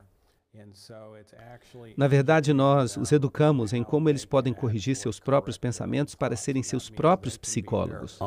Na 1.97 2.07
verdade, 2.07 2.52
nós 2.52 2.96
os 2.96 3.11
educamos 3.11 3.72
em 3.72 3.83
como 3.83 4.09
eles 4.09 4.27
podem 4.27 4.53
corrigir 4.53 4.94
seus 4.94 5.18
próprios 5.18 5.57
pensamentos 5.57 6.14
para 6.14 6.37
serem 6.37 6.62
seus 6.62 6.90
próprios 6.90 7.38
psicólogos. 7.38 8.18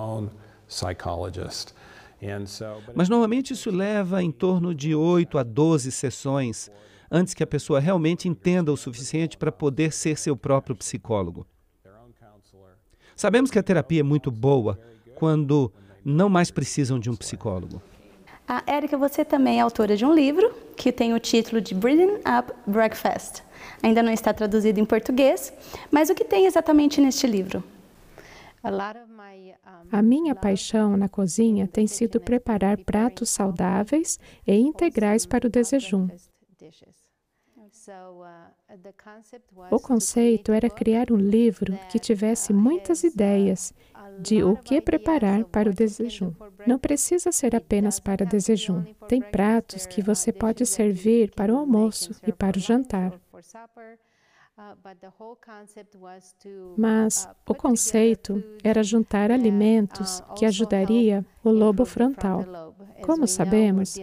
Mas 2.96 3.10
normalmente 3.10 3.54
isso 3.54 3.70
leva 3.70 4.24
em 4.24 4.32
torno 4.32 4.74
de 4.74 4.96
8 4.96 5.38
a 5.38 5.44
12 5.44 5.92
sessões 5.92 6.70
antes 7.10 7.34
que 7.34 7.44
a 7.44 7.48
pessoa 7.48 7.80
realmente 7.80 8.28
entenda 8.28 8.72
o 8.72 8.78
suficiente 8.78 9.38
para 9.38 9.52
poder 9.52 9.92
ser 9.92 10.18
seu 10.18 10.36
próprio 10.36 10.76
psicólogo. 10.76 11.46
Sabemos 13.16 13.52
que 13.52 13.60
a 13.60 13.64
terapia 13.64 14.00
é 14.00 14.04
muito 14.04 14.32
boa 14.32 14.80
quando 15.16 15.72
não 16.04 16.30
mais 16.30 16.50
precisam 16.50 17.00
de 17.00 17.10
um 17.10 17.16
psicólogo. 17.16 17.82
A 18.48 18.64
Érica, 18.68 18.98
você 18.98 19.24
também 19.24 19.60
é 19.60 19.62
autora 19.62 19.96
de 19.96 20.06
um 20.06 20.14
livro 20.14 20.54
que 20.76 20.92
tem 20.92 21.14
o 21.14 21.20
título 21.20 21.62
de 21.62 21.74
Breathing 21.74 22.16
Up 22.18 22.52
Breakfast. 22.68 23.44
Ainda 23.82 24.04
não 24.04 24.12
está 24.12 24.34
traduzido 24.34 24.80
em 24.80 24.86
português, 24.86 25.54
mas 25.90 26.10
o 26.10 26.16
que 26.16 26.26
tem 26.26 26.46
exatamente 26.46 27.00
neste 27.00 27.26
livro? 27.28 27.64
A 29.92 30.02
minha 30.02 30.36
paixão 30.36 30.96
na 30.96 31.10
cozinha 31.10 31.68
tem 31.68 31.88
sido 31.88 32.20
preparar 32.20 32.78
pratos 32.78 33.30
saudáveis 33.30 34.20
e 34.46 34.54
integrais 34.56 35.26
para 35.26 35.48
o 35.48 35.50
desejum. 35.50 36.08
O 39.72 39.80
conceito 39.80 40.52
era 40.52 40.70
criar 40.70 41.12
um 41.12 41.18
livro 41.18 41.78
que 41.90 41.98
tivesse 41.98 42.54
muitas 42.54 43.04
ideias 43.04 43.74
de 44.20 44.44
o 44.44 44.56
que 44.56 44.82
preparar 44.82 45.46
para 45.46 45.70
o 45.70 45.74
desejum. 45.74 46.34
Não 46.66 46.78
precisa 46.78 47.32
ser 47.32 47.56
apenas 47.56 48.00
para 48.00 48.26
desejum. 48.26 48.84
Tem 49.08 49.22
pratos 49.22 49.86
que 49.86 50.02
você 50.02 50.32
pode 50.32 50.66
servir 50.66 51.32
para 51.32 51.54
o 51.54 51.58
almoço 51.58 52.12
e 52.26 52.32
para 52.32 52.58
o 52.58 52.62
jantar. 52.62 53.20
Mas 56.78 57.28
o 57.48 57.56
conceito 57.56 58.44
era 58.64 58.84
juntar 58.84 59.32
alimentos 59.32 60.22
que 60.38 60.46
ajudaria 60.46 61.26
o 61.44 61.50
lobo 61.50 61.86
frontal. 61.86 62.46
Como 63.02 63.28
sabemos, 63.28 63.98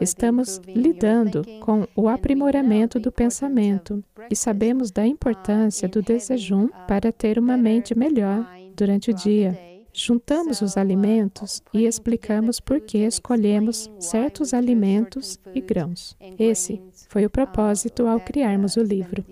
estamos 0.00 0.58
lidando 0.68 1.42
com 1.60 1.86
o 1.96 2.08
aprimoramento 2.08 3.00
do 3.00 3.10
pensamento 3.10 4.04
e 4.30 4.36
sabemos 4.36 4.90
da 4.90 5.04
importância 5.06 5.88
do 5.88 6.00
desejum 6.00 6.68
para 6.86 7.10
ter 7.10 7.38
uma 7.38 7.56
mente 7.56 7.96
melhor 7.98 8.46
durante 8.76 9.10
o 9.10 9.14
dia. 9.14 9.58
Juntamos 9.92 10.60
os 10.60 10.76
alimentos 10.76 11.62
e 11.72 11.86
explicamos 11.86 12.58
por 12.58 12.80
que 12.80 12.98
escolhemos 12.98 13.88
certos 14.00 14.52
alimentos 14.52 15.38
e 15.54 15.60
grãos. 15.60 16.16
Esse 16.36 16.82
foi 17.08 17.24
o 17.24 17.30
propósito 17.30 18.06
ao 18.06 18.18
criarmos 18.18 18.76
o 18.76 18.82
livro. 18.82 19.24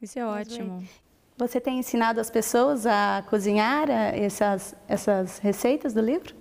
Isso 0.00 0.18
é 0.18 0.24
ótimo. 0.24 0.82
Você 1.36 1.60
tem 1.60 1.78
ensinado 1.80 2.20
as 2.20 2.30
pessoas 2.30 2.86
a 2.86 3.24
cozinhar 3.28 3.90
eh, 3.90 4.24
essas, 4.24 4.76
essas 4.86 5.38
receitas 5.38 5.92
do 5.92 6.00
livro? 6.00 6.34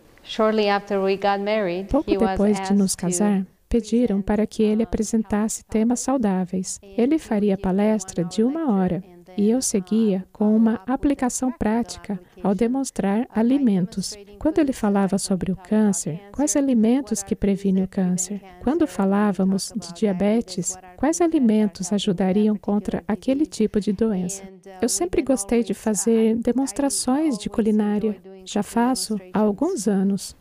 Pouco 1.85 2.11
depois 2.11 2.61
de 2.61 2.73
nos 2.73 2.95
casar, 2.95 3.45
pediram 3.67 4.21
para 4.21 4.45
que 4.45 4.61
ele 4.61 4.83
apresentasse 4.83 5.63
temas 5.63 6.01
saudáveis. 6.01 6.79
Ele 6.83 7.17
faria 7.17 7.57
palestra 7.57 8.23
de 8.23 8.43
uma 8.43 8.71
hora 8.71 9.03
e 9.37 9.49
eu 9.49 9.61
seguia 9.61 10.25
com 10.31 10.55
uma 10.55 10.81
aplicação 10.85 11.51
prática 11.51 12.19
ao 12.43 12.55
demonstrar 12.55 13.27
alimentos. 13.33 14.15
Quando 14.39 14.59
ele 14.59 14.73
falava 14.73 15.17
sobre 15.17 15.51
o 15.51 15.55
câncer, 15.55 16.21
quais 16.31 16.55
alimentos 16.55 17.23
que 17.23 17.35
previnem 17.35 17.83
o 17.83 17.87
câncer? 17.87 18.41
Quando 18.61 18.87
falávamos 18.87 19.71
de 19.75 19.93
diabetes, 19.93 20.77
quais 20.97 21.21
alimentos 21.21 21.93
ajudariam 21.93 22.55
contra 22.55 23.03
aquele 23.07 23.45
tipo 23.45 23.79
de 23.79 23.93
doença? 23.93 24.43
Eu 24.81 24.89
sempre 24.89 25.21
gostei 25.21 25.63
de 25.63 25.73
fazer 25.73 26.35
demonstrações 26.37 27.37
de 27.37 27.49
culinária. 27.49 28.17
Já 28.43 28.63
faço 28.63 29.19
há 29.33 29.39
alguns 29.39 29.87
anos. 29.87 30.35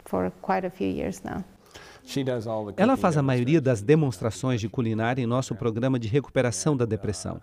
Ela 2.76 2.96
faz 2.96 3.16
a 3.16 3.22
maioria 3.22 3.60
das 3.60 3.82
demonstrações 3.82 4.60
de 4.60 4.68
culinária 4.68 5.22
em 5.22 5.26
nosso 5.26 5.54
programa 5.54 5.98
de 5.98 6.08
recuperação 6.08 6.76
da 6.76 6.84
depressão. 6.84 7.40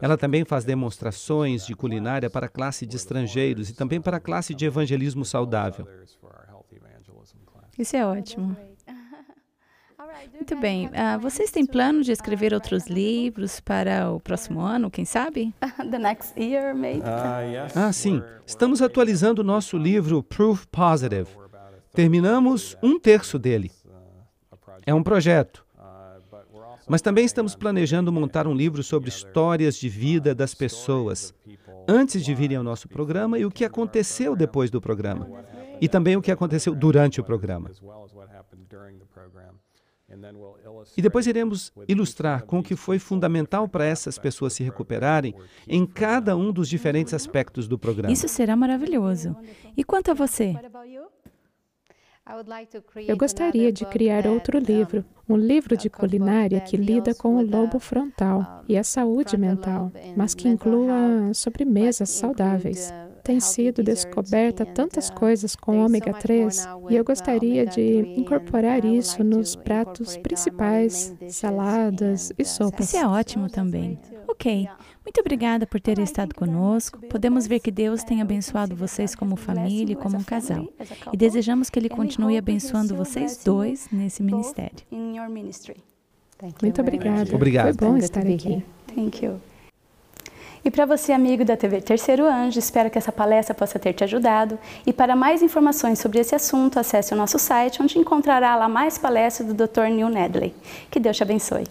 Ela 0.00 0.16
também 0.16 0.44
faz 0.44 0.64
demonstrações 0.64 1.66
de 1.66 1.74
culinária 1.74 2.30
para 2.30 2.46
a 2.46 2.48
classe 2.48 2.86
de 2.86 2.96
estrangeiros 2.96 3.70
e 3.70 3.74
também 3.74 4.00
para 4.00 4.16
a 4.16 4.20
classe 4.20 4.54
de 4.54 4.64
evangelismo 4.64 5.24
saudável. 5.24 5.86
Isso 7.78 7.96
é 7.96 8.06
ótimo. 8.06 8.56
Muito 10.32 10.56
bem. 10.56 10.86
Uh, 10.88 11.18
vocês 11.20 11.50
têm 11.50 11.64
plano 11.66 12.02
de 12.02 12.12
escrever 12.12 12.52
outros 12.52 12.86
livros 12.86 13.60
para 13.60 14.10
o 14.10 14.20
próximo 14.20 14.60
ano, 14.60 14.90
quem 14.90 15.04
sabe? 15.04 15.54
The 15.90 15.98
next 15.98 16.40
year, 16.40 16.74
maybe. 16.74 17.02
Ah, 17.74 17.92
sim. 17.92 18.22
Estamos 18.46 18.82
atualizando 18.82 19.42
o 19.42 19.44
nosso 19.44 19.76
livro 19.76 20.22
Proof 20.22 20.66
Positive. 20.66 21.28
Terminamos 21.92 22.76
um 22.82 22.98
terço 22.98 23.38
dele. 23.38 23.70
É 24.84 24.94
um 24.94 25.02
projeto. 25.02 25.65
Mas 26.88 27.02
também 27.02 27.24
estamos 27.24 27.54
planejando 27.54 28.12
montar 28.12 28.46
um 28.46 28.54
livro 28.54 28.82
sobre 28.82 29.08
histórias 29.08 29.76
de 29.76 29.88
vida 29.88 30.34
das 30.34 30.54
pessoas, 30.54 31.34
antes 31.88 32.24
de 32.24 32.34
virem 32.34 32.56
ao 32.56 32.62
nosso 32.62 32.88
programa 32.88 33.38
e 33.38 33.44
o 33.44 33.50
que 33.50 33.64
aconteceu 33.64 34.36
depois 34.36 34.70
do 34.70 34.80
programa. 34.80 35.28
E 35.80 35.88
também 35.88 36.16
o 36.16 36.22
que 36.22 36.30
aconteceu 36.30 36.74
durante 36.74 37.20
o 37.20 37.24
programa. 37.24 37.70
E 40.96 41.02
depois 41.02 41.26
iremos 41.26 41.72
ilustrar 41.88 42.44
com 42.44 42.60
o 42.60 42.62
que 42.62 42.76
foi 42.76 42.98
fundamental 42.98 43.68
para 43.68 43.84
essas 43.84 44.18
pessoas 44.18 44.52
se 44.52 44.62
recuperarem 44.62 45.34
em 45.66 45.84
cada 45.84 46.36
um 46.36 46.52
dos 46.52 46.68
diferentes 46.68 47.12
aspectos 47.12 47.66
do 47.66 47.76
programa. 47.76 48.12
Isso 48.12 48.28
será 48.28 48.54
maravilhoso. 48.54 49.36
E 49.76 49.82
quanto 49.82 50.12
a 50.12 50.14
você? 50.14 50.54
Eu 53.06 53.16
gostaria 53.16 53.70
de 53.70 53.84
criar 53.86 54.26
outro 54.26 54.58
livro, 54.58 55.04
um 55.28 55.36
livro 55.36 55.76
de 55.76 55.88
culinária 55.88 56.60
que 56.60 56.76
lida 56.76 57.14
com 57.14 57.36
o 57.36 57.42
lobo 57.42 57.78
frontal 57.78 58.64
e 58.68 58.76
a 58.76 58.82
saúde 58.82 59.36
mental, 59.36 59.92
mas 60.16 60.34
que 60.34 60.48
inclua 60.48 61.32
sobremesas 61.32 62.10
saudáveis 62.10 62.92
tem 63.26 63.40
sido 63.40 63.82
descoberta 63.82 64.64
tantas 64.64 65.10
coisas 65.10 65.56
com 65.56 65.84
ômega 65.84 66.12
3 66.12 66.68
e 66.88 66.94
eu 66.94 67.04
gostaria 67.04 67.66
de 67.66 68.14
incorporar 68.16 68.84
isso 68.84 69.24
nos 69.24 69.56
pratos 69.56 70.16
principais, 70.16 71.12
saladas 71.28 72.32
e 72.38 72.44
sopas. 72.44 72.86
Isso 72.86 72.96
é 72.96 73.04
ótimo 73.04 73.50
também. 73.50 73.98
Ok, 74.28 74.68
muito 75.04 75.20
obrigada 75.20 75.66
por 75.66 75.80
terem 75.80 76.04
estado 76.04 76.36
conosco. 76.36 77.00
Podemos 77.08 77.48
ver 77.48 77.58
que 77.58 77.72
Deus 77.72 78.04
tem 78.04 78.22
abençoado 78.22 78.76
vocês 78.76 79.16
como 79.16 79.34
família 79.34 79.94
e 79.94 79.96
como 79.96 80.16
um 80.16 80.22
casal. 80.22 80.64
E 81.12 81.16
desejamos 81.16 81.68
que 81.68 81.80
Ele 81.80 81.88
continue 81.88 82.38
abençoando 82.38 82.94
vocês 82.94 83.42
dois 83.44 83.88
nesse 83.90 84.22
ministério. 84.22 84.78
Muito 86.62 86.80
obrigada. 86.80 87.34
Obrigado. 87.34 87.76
Foi 87.76 87.88
bom 87.88 87.96
estar 87.96 88.20
aqui. 88.20 88.62
Thank 88.94 89.24
you. 89.24 89.40
E 90.66 90.70
para 90.70 90.84
você, 90.84 91.12
amigo 91.12 91.44
da 91.44 91.56
TV 91.56 91.80
Terceiro 91.80 92.26
Anjo, 92.26 92.58
espero 92.58 92.90
que 92.90 92.98
essa 92.98 93.12
palestra 93.12 93.54
possa 93.54 93.78
ter 93.78 93.92
te 93.92 94.02
ajudado. 94.02 94.58
E 94.84 94.92
para 94.92 95.14
mais 95.14 95.40
informações 95.40 96.00
sobre 96.00 96.18
esse 96.18 96.34
assunto, 96.34 96.80
acesse 96.80 97.14
o 97.14 97.16
nosso 97.16 97.38
site, 97.38 97.80
onde 97.80 97.96
encontrará 97.96 98.56
lá 98.56 98.68
mais 98.68 98.98
palestras 98.98 99.46
do 99.46 99.54
Dr. 99.54 99.82
Neil 99.82 100.08
Nedley. 100.08 100.52
Que 100.90 100.98
Deus 100.98 101.16
te 101.16 101.22
abençoe. 101.22 101.66